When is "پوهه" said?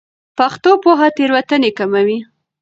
0.83-1.07